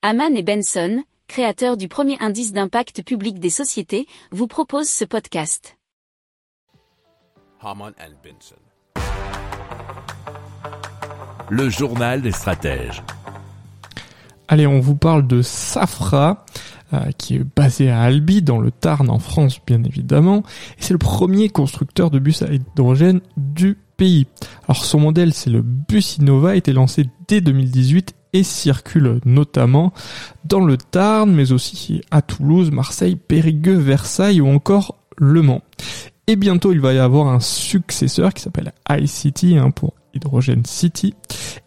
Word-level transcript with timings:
Haman 0.00 0.36
et 0.36 0.44
Benson, 0.44 1.02
créateurs 1.26 1.76
du 1.76 1.88
premier 1.88 2.16
indice 2.20 2.52
d'impact 2.52 3.02
public 3.02 3.40
des 3.40 3.50
sociétés, 3.50 4.06
vous 4.30 4.46
proposent 4.46 4.88
ce 4.88 5.04
podcast. 5.04 5.76
Haman 7.60 7.92
and 7.98 8.14
Benson. 8.22 8.54
Le 11.50 11.68
journal 11.68 12.22
des 12.22 12.30
stratèges. 12.30 13.02
Allez, 14.46 14.68
on 14.68 14.78
vous 14.78 14.94
parle 14.94 15.26
de 15.26 15.42
Safra, 15.42 16.46
euh, 16.92 17.10
qui 17.18 17.34
est 17.34 17.56
basé 17.56 17.90
à 17.90 18.02
Albi, 18.02 18.40
dans 18.40 18.60
le 18.60 18.70
Tarn, 18.70 19.10
en 19.10 19.18
France, 19.18 19.60
bien 19.66 19.82
évidemment. 19.82 20.44
Et 20.78 20.82
c'est 20.82 20.94
le 20.94 20.98
premier 20.98 21.48
constructeur 21.48 22.12
de 22.12 22.20
bus 22.20 22.42
à 22.42 22.52
hydrogène 22.52 23.20
du 23.36 23.76
pays. 23.96 24.28
Alors 24.68 24.84
son 24.84 25.00
modèle, 25.00 25.34
c'est 25.34 25.50
le 25.50 25.60
bus 25.60 26.18
Innova, 26.18 26.50
a 26.50 26.54
été 26.54 26.72
lancé 26.72 27.06
dès 27.26 27.40
2018 27.40 28.14
et 28.32 28.42
circule 28.42 29.20
notamment 29.24 29.92
dans 30.44 30.64
le 30.64 30.76
Tarn, 30.76 31.32
mais 31.32 31.52
aussi 31.52 32.02
à 32.10 32.22
Toulouse, 32.22 32.70
Marseille, 32.70 33.16
Périgueux, 33.16 33.78
Versailles 33.78 34.40
ou 34.40 34.48
encore 34.48 34.96
Le 35.16 35.42
Mans. 35.42 35.62
Et 36.26 36.36
bientôt, 36.36 36.72
il 36.72 36.80
va 36.80 36.92
y 36.92 36.98
avoir 36.98 37.28
un 37.28 37.40
successeur 37.40 38.34
qui 38.34 38.42
s'appelle 38.42 38.72
iCity 38.90 39.56
hein, 39.56 39.70
pour 39.70 39.94
Hydrogen 40.14 40.62
City. 40.66 41.14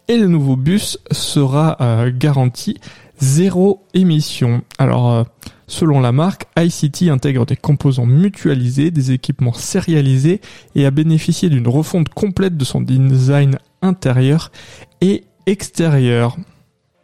Et 0.06 0.16
le 0.16 0.28
nouveau 0.28 0.56
bus 0.56 0.98
sera 1.10 1.76
euh, 1.80 2.12
garanti 2.14 2.78
zéro 3.18 3.84
émission. 3.94 4.62
Alors, 4.78 5.10
euh, 5.10 5.24
selon 5.66 6.00
la 6.00 6.12
marque, 6.12 6.46
iCity 6.56 7.10
intègre 7.10 7.46
des 7.46 7.56
composants 7.56 8.06
mutualisés, 8.06 8.90
des 8.90 9.12
équipements 9.12 9.52
sérialisés 9.52 10.40
et 10.74 10.86
a 10.86 10.90
bénéficié 10.90 11.48
d'une 11.48 11.68
refonte 11.68 12.08
complète 12.10 12.56
de 12.56 12.64
son 12.64 12.80
design 12.80 13.58
intérieur 13.80 14.52
et 15.00 15.24
extérieur. 15.46 16.36